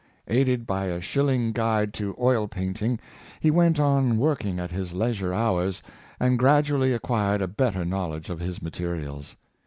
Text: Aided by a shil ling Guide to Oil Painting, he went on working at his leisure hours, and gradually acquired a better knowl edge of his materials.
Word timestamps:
Aided 0.27 0.65
by 0.65 0.85
a 0.85 0.99
shil 0.99 1.27
ling 1.27 1.51
Guide 1.51 1.93
to 1.93 2.15
Oil 2.19 2.47
Painting, 2.47 2.99
he 3.39 3.51
went 3.51 3.79
on 3.79 4.17
working 4.17 4.57
at 4.57 4.71
his 4.71 4.93
leisure 4.93 5.31
hours, 5.31 5.83
and 6.19 6.39
gradually 6.39 6.91
acquired 6.91 7.43
a 7.43 7.47
better 7.47 7.85
knowl 7.85 8.15
edge 8.15 8.27
of 8.31 8.39
his 8.39 8.63
materials. 8.63 9.35